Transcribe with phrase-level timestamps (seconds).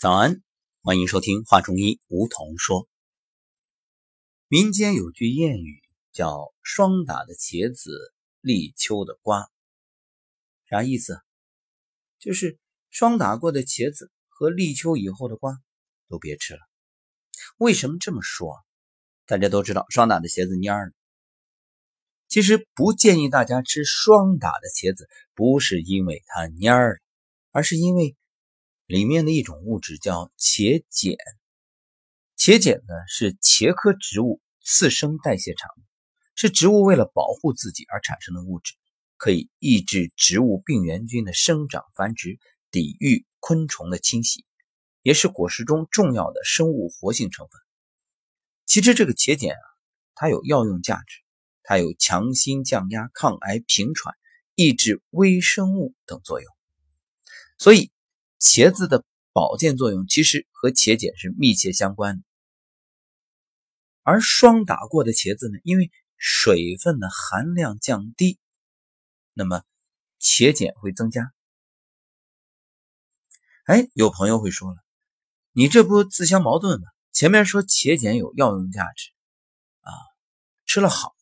[0.00, 0.42] 早安，
[0.80, 2.88] 欢迎收听华中医梧桐说。
[4.48, 9.50] 民间有句谚语叫“霜打的茄子，立秋的瓜”，
[10.70, 11.20] 啥意思？
[12.18, 12.58] 就是
[12.88, 15.60] 霜打过的茄子和立秋以后的瓜
[16.08, 16.60] 都别吃了。
[17.58, 18.56] 为什么这么说？
[19.26, 20.94] 大家都知道霜打的茄子蔫了。
[22.26, 26.98] 其实不建议大家吃霜打的茄子，不是因为它蔫了，
[27.50, 28.16] 而是因为。
[28.90, 31.16] 里面的一种物质叫茄碱，
[32.36, 35.82] 茄碱呢是茄科植物次生代谢产物，
[36.34, 38.74] 是植物为了保护自己而产生的物质，
[39.16, 42.40] 可以抑制植物病原菌的生长繁殖，
[42.72, 44.44] 抵御昆虫的侵袭，
[45.02, 47.60] 也是果实中重要的生物活性成分。
[48.66, 49.66] 其实这个茄碱啊，
[50.16, 51.20] 它有药用价值，
[51.62, 54.16] 它有强心降压、抗癌平喘、
[54.56, 56.52] 抑制微生物等作用，
[57.56, 57.92] 所以。
[58.40, 62.22] 茄子的保健作用其实和茄碱是密切相关的，
[64.02, 68.38] 而霜打过的茄子呢，因为水分的含量降低，
[69.34, 69.62] 那么
[70.18, 71.34] 茄碱会增加。
[73.66, 74.78] 哎，有朋友会说了，
[75.52, 76.86] 你这不自相矛盾吗？
[77.12, 79.10] 前面说茄碱有药用价值
[79.82, 79.92] 啊，
[80.64, 81.14] 吃了好，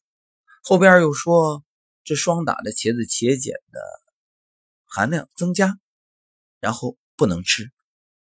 [0.63, 1.65] 后边又说
[2.05, 3.81] 这霜打的茄子茄碱的
[4.85, 5.81] 含量增加，
[6.61, 6.97] 然后。
[7.19, 7.73] 不能吃，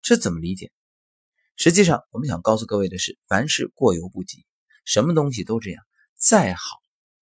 [0.02, 0.72] 这怎么理解？
[1.56, 4.44] 实际上，我们想告诉各位的是，凡事过犹不及，
[4.84, 5.84] 什么东西都这样。
[6.16, 6.60] 再好，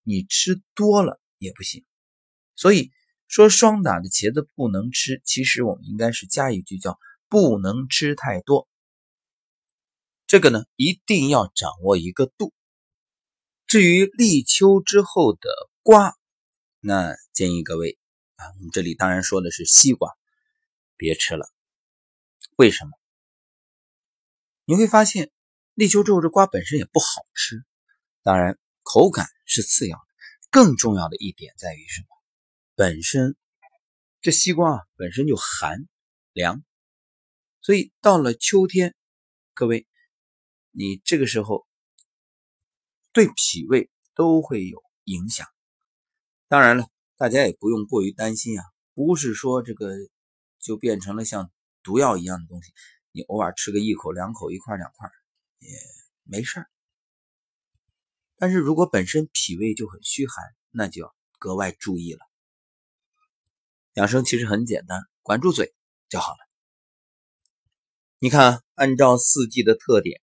[0.01, 1.85] 你吃多了也不行。
[2.55, 2.89] 所以
[3.27, 6.97] 说，霜打的茄子不能吃，其实我们应该是加一句叫
[7.29, 8.67] “不能吃太多”。
[10.25, 12.53] 这个呢，一定要掌握一个度。
[13.67, 15.49] 至于立秋之后的
[15.83, 16.15] 瓜，
[16.79, 17.99] 那建议各位
[18.35, 20.09] 啊，我们这里当然说的是西瓜。
[21.01, 21.49] 别吃了，
[22.57, 22.91] 为什么？
[24.65, 25.31] 你会发现
[25.73, 27.65] 立秋之后这瓜本身也不好吃，
[28.21, 30.03] 当然口感是次要的，
[30.51, 32.07] 更重要的一点在于什么？
[32.75, 33.35] 本身
[34.21, 35.87] 这西瓜啊本身就寒
[36.33, 36.63] 凉，
[37.61, 38.93] 所以到了秋天，
[39.55, 39.87] 各位
[40.69, 41.65] 你这个时候
[43.11, 45.47] 对脾胃都会有影响。
[46.47, 48.63] 当然了，大家也不用过于担心啊，
[48.93, 49.95] 不是说这个。
[50.61, 51.51] 就变成了像
[51.83, 52.71] 毒药一样的东西，
[53.11, 55.09] 你偶尔吃个一口两口一块两块
[55.59, 55.69] 也
[56.23, 56.69] 没事儿。
[58.37, 62.19] 但是如果本身脾胃就很虚寒，那就要格外注意了。
[63.93, 65.75] 养生其实很简单，管住嘴
[66.07, 66.37] 就好了。
[68.19, 70.21] 你看，按照四季的特点，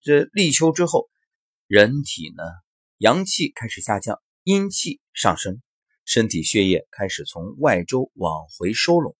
[0.00, 1.10] 这立秋之后，
[1.66, 2.42] 人体呢
[2.98, 5.60] 阳气开始下降，阴气上升，
[6.04, 9.16] 身体血液开始从外周往回收拢。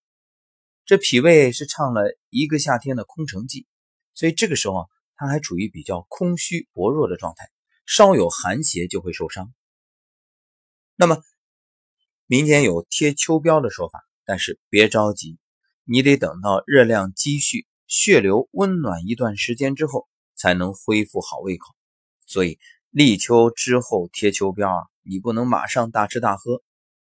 [0.90, 3.64] 这脾胃是唱了一个夏天的空城计，
[4.12, 7.48] 所以这个时候啊，它还处于比较空虚薄弱的状态，
[7.86, 9.54] 稍有寒邪就会受伤。
[10.96, 11.22] 那么
[12.26, 15.38] 民间有贴秋膘的说法，但是别着急，
[15.84, 21.72] 你得等到热量积蓄、血流温暖一段时间之后，才能恢复好胃口。
[22.26, 22.58] 所以
[22.90, 26.64] 立秋之后贴秋膘啊，你不能马上大吃大喝，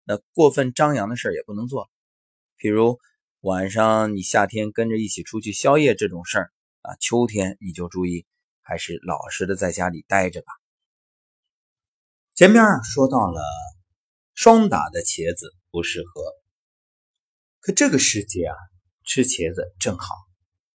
[0.03, 1.91] 那过分张扬的事也不能做，
[2.59, 2.99] 譬如。
[3.47, 8.25] 晚上你夏天跟着一起出去宵夜这种事儿啊，秋天你就注意，
[8.61, 10.47] 还是老实的在家里待着吧。
[12.35, 13.41] 前面说到了
[14.33, 16.21] 霜打的茄子不适合，
[17.61, 18.55] 可这个时节啊，
[19.05, 20.13] 吃茄子正好。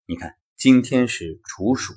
[0.06, 1.96] 你看，今天是处暑，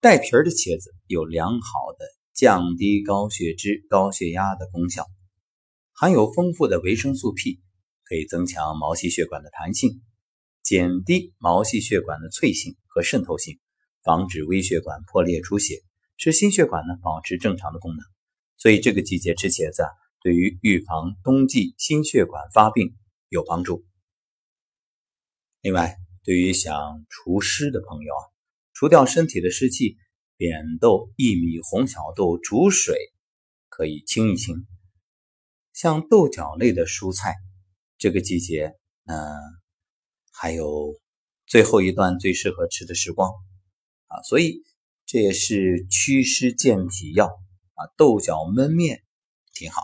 [0.00, 5.06] 带皮儿的茄子有良好的降低高血脂、高血压的功效，
[5.92, 7.62] 含有丰富的维生素 P。
[8.12, 10.02] 可以增强毛细血管的弹性，
[10.62, 13.58] 减低毛细血管的脆性和渗透性，
[14.04, 15.80] 防止微血管破裂出血，
[16.18, 18.04] 使心血管呢保持正常的功能。
[18.58, 19.88] 所以这个季节吃茄子啊，
[20.20, 22.94] 对于预防冬季心血管发病
[23.30, 23.82] 有帮助。
[25.62, 28.22] 另外，对于想除湿的朋友啊，
[28.74, 29.96] 除掉身体的湿气，
[30.36, 32.94] 扁豆、薏米、红小豆煮水
[33.70, 34.66] 可以清一清。
[35.72, 37.36] 像豆角类的蔬菜。
[38.02, 39.16] 这个季节，嗯，
[40.32, 40.98] 还有
[41.46, 43.30] 最后一段最适合吃的时光
[44.08, 44.64] 啊，所以
[45.06, 47.86] 这也是祛湿健脾药啊。
[47.96, 49.04] 豆角焖面
[49.54, 49.82] 挺好。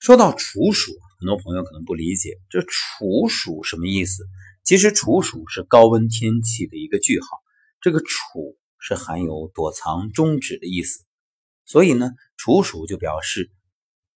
[0.00, 4.24] 说到处暑，很多朋友可能不理解这处暑什么意思。
[4.64, 7.28] 其实处暑是高温天气的一个句号，
[7.80, 11.04] 这个处是含有躲藏、终止的意思，
[11.64, 13.52] 所以呢，处暑就表示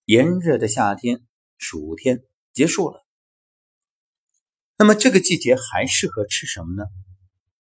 [0.05, 1.23] 炎热的夏天。
[1.59, 3.07] 暑天结束了，
[4.77, 6.85] 那么这个季节还适合吃什么呢？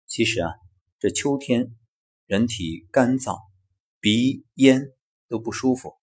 [0.07, 0.51] 其实啊，
[0.99, 1.75] 这秋天
[2.25, 3.39] 人体干燥，
[3.99, 4.93] 鼻咽
[5.27, 5.95] 都不舒服，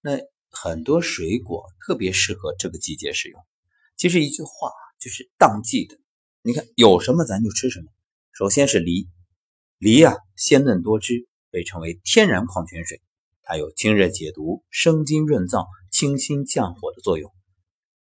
[0.00, 0.18] 那
[0.50, 3.40] 很多水果特别适合这个季节使用。
[3.96, 5.98] 其实一句话就是当季的。
[6.42, 7.86] 你看有什么咱就吃什么。
[8.32, 9.08] 首先是梨，
[9.78, 13.00] 梨啊鲜嫩多汁，被称为天然矿泉水，
[13.42, 17.32] 它有清热解毒、生津润燥、清心降火的作用。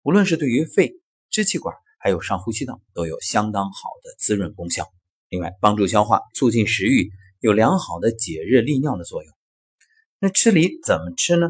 [0.02, 0.94] 无论是对于肺、
[1.30, 4.90] 支气管，还有上呼吸道，都有相当好的滋润功效。
[5.28, 7.12] 另外，帮助消化、促进食欲，
[7.42, 9.34] 有良好的解热利尿的作用。
[10.20, 11.50] 那吃梨怎么吃呢？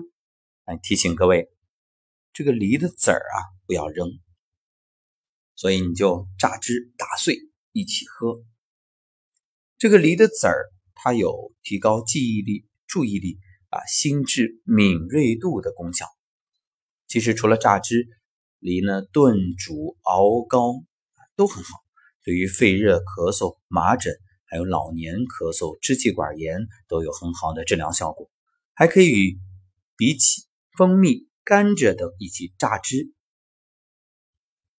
[0.66, 1.48] 来提醒各位，
[2.34, 3.38] 这个梨的籽儿啊
[3.68, 4.10] 不要扔。
[5.56, 7.38] 所以你就榨汁打碎
[7.72, 8.44] 一起喝。
[9.78, 13.38] 这个梨的籽儿，它有提高记忆力、注意力
[13.70, 16.08] 啊、心智敏锐度的功效。
[17.12, 18.08] 其实除了榨汁，
[18.60, 20.82] 梨呢炖煮熬膏
[21.36, 21.84] 都很好，
[22.24, 28.32] 对于肺热咳嗽、麻疹，还有老年咳嗽、支气管炎都有很好的治疗效果。
[28.74, 29.38] 还可以与
[29.98, 30.48] 荸荠、
[30.78, 33.12] 蜂蜜、甘蔗等一起榨汁。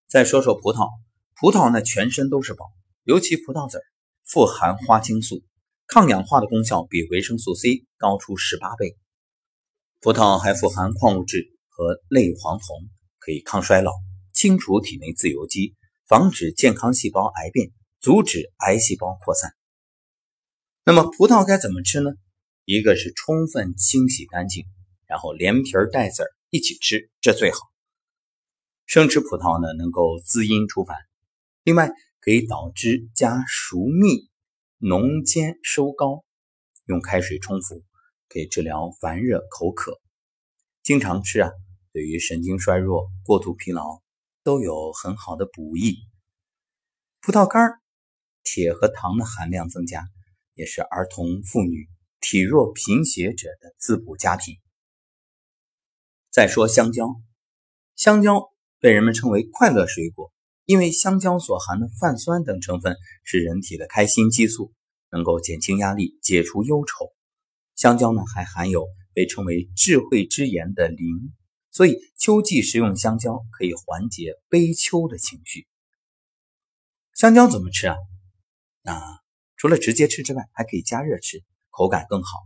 [0.09, 0.89] 再说说葡萄，
[1.35, 2.65] 葡萄呢全身都是宝，
[3.05, 3.85] 尤其葡萄籽儿
[4.25, 5.45] 富含花青素，
[5.87, 8.97] 抗氧化的功效比维生素 C 高出十八倍。
[10.01, 12.89] 葡萄还富含矿物质和类黄酮，
[13.19, 13.93] 可以抗衰老，
[14.33, 15.75] 清除体内自由基，
[16.07, 19.51] 防止健康细胞癌变，阻止癌细胞扩散。
[20.85, 22.11] 那么葡萄该怎么吃呢？
[22.67, 24.67] 一个是充分清洗干净，
[25.07, 27.59] 然后连皮带籽儿一起吃，这最好。
[28.85, 30.99] 生吃葡萄呢，能够滋阴除烦，
[31.63, 31.91] 另外
[32.21, 34.29] 可以捣汁加熟蜜，
[34.77, 36.23] 浓煎收膏，
[36.85, 37.83] 用开水冲服，
[38.29, 40.02] 可以治疗烦热口渴。
[40.83, 41.51] 经常吃啊，
[41.93, 44.03] 对于神经衰弱、过度疲劳
[44.43, 45.97] 都有很好的补益。
[47.21, 47.81] 葡萄干
[48.43, 50.05] 铁和糖的含量增加，
[50.55, 51.89] 也是儿童、妇女、
[52.21, 54.57] 体弱贫血者的滋补佳品。
[56.31, 57.15] 再说香蕉，
[57.97, 58.51] 香蕉。
[58.81, 60.33] 被人们称为快乐水果，
[60.65, 64.73] 因为香蕉所含的泛酸等成分是人体的开心激素，
[65.09, 67.13] 能够减轻压力、解除忧愁。
[67.77, 71.33] 香蕉呢还含有被称为智慧之言的磷，
[71.71, 75.67] 所以秋季食用香蕉可以缓解悲秋的情绪。
[77.15, 77.97] 香蕉怎么吃啊？
[78.83, 79.01] 那
[79.57, 82.39] 除了直接吃之外，还可以加热吃，口感更好。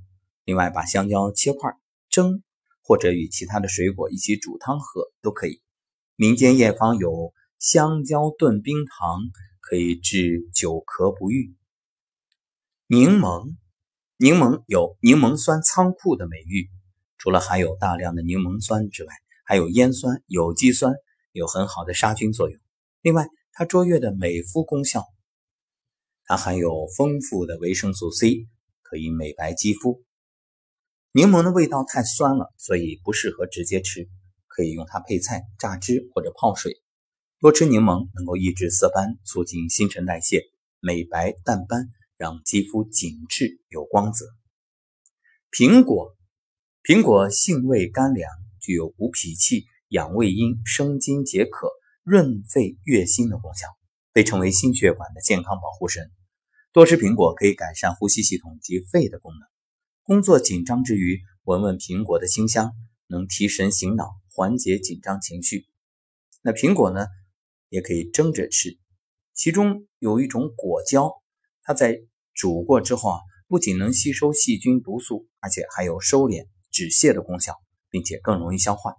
[0.45, 1.71] 另外，把香蕉切块
[2.11, 2.43] 蒸，
[2.83, 5.63] 或者与其他的水果一起煮汤喝都可以。
[6.15, 9.21] 民间验方有香蕉炖冰糖，
[9.61, 11.55] 可以治久咳不愈。
[12.87, 13.57] 柠檬，
[14.19, 16.71] 柠檬有柠檬酸仓库的美誉，
[17.19, 19.13] 除了含有大量的柠檬酸之外，
[19.45, 20.95] 还有烟酸、有机酸，
[21.33, 22.59] 有很好的杀菌作用。
[23.03, 25.05] 另外，它卓越的美肤功效，
[26.25, 28.47] 它含有丰富的维生素 C，
[28.81, 30.03] 可以美白肌肤。
[31.13, 34.09] 柠檬的味道太酸了，所以不适合直接吃。
[34.49, 36.81] 可以用它配菜、榨汁或者泡水。
[37.39, 40.45] 多吃柠檬能够抑制色斑，促进新陈代谢，
[40.81, 44.27] 美白淡斑，让肌肤紧致有光泽。
[45.51, 46.17] 苹果，
[46.83, 48.31] 苹果性味甘凉，
[48.61, 51.71] 具有补脾气、养胃阴、生津解渴、
[52.03, 53.67] 润肺悦心的功效，
[54.13, 56.11] 被称为心血管的健康保护神。
[56.73, 59.41] 多吃苹果可以改善呼吸系统及肺的功能。
[60.03, 62.73] 工作紧张之余，闻闻苹果的清香，
[63.07, 64.11] 能提神醒脑。
[64.39, 65.65] 缓解紧张情绪。
[66.43, 67.07] 那苹果呢，
[67.71, 68.77] 也可以蒸着吃。
[69.33, 71.11] 其中有一种果胶，
[71.63, 72.03] 它在
[72.37, 77.55] 煮过之后啊，不仅能吸收细菌毒素，而且还有收敛止泻的功效，
[77.89, 78.95] 并且更容易消化。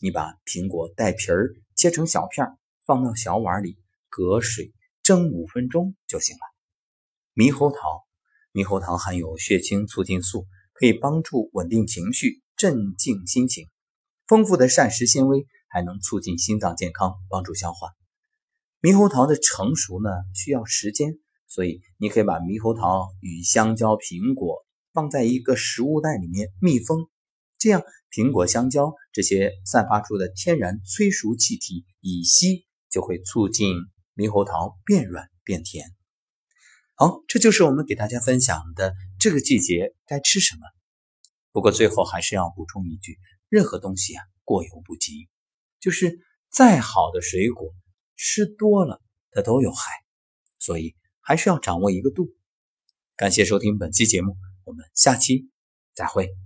[0.00, 2.46] 你把苹果带皮儿切成小片，
[2.84, 3.78] 放到小碗里，
[4.10, 6.40] 隔水蒸五分钟就行了。
[7.34, 8.04] 猕猴桃，
[8.52, 13.68] 猕猴桃含有血清促进素，可以帮助稳定情绪，镇静心情。
[14.26, 17.88] 丰富的膳食纤维还能促进心脏健康，帮助消化。
[18.82, 21.18] 猕猴桃的成熟呢需要时间，
[21.52, 27.10] 所以你可以把猕猴桃与香蕉、苹果放在一个食物袋里面密封，
[27.58, 33.76] 这样苹果、香蕉这些散发出的天然催熟气体乙烯就会促进
[34.16, 35.94] 猕猴桃变软变甜。
[36.94, 40.62] 好，这就是我们给大家分享的这个季节该吃什么。
[41.50, 43.18] 不过最后还是要补充一句。
[43.50, 45.28] 任何东西啊，过犹不及。
[45.80, 46.18] 就是
[46.48, 47.74] 再好的水果，
[48.16, 49.90] 吃多了它都有害，
[50.58, 52.34] 所以还是要掌握一个度。
[53.16, 55.48] 感谢收听本期节目，我们下期
[55.94, 56.42] 再会。